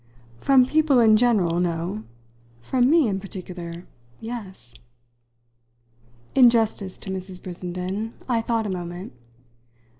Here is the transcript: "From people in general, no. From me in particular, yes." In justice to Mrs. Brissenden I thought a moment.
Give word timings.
"From 0.39 0.65
people 0.65 0.99
in 0.99 1.15
general, 1.15 1.59
no. 1.59 2.01
From 2.63 2.89
me 2.89 3.07
in 3.07 3.19
particular, 3.19 3.85
yes." 4.19 4.73
In 6.33 6.49
justice 6.49 6.97
to 6.97 7.11
Mrs. 7.11 7.39
Brissenden 7.43 8.15
I 8.27 8.41
thought 8.41 8.65
a 8.65 8.69
moment. 8.71 9.13